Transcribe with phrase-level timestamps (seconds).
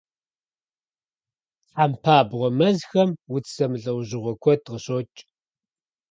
[1.67, 5.19] Тхьэмпабгъуэ мэзхэм удз зэмылӀэужьыгъуэ куэд къыщокӀ.